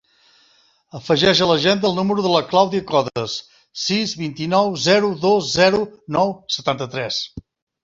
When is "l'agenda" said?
1.49-1.87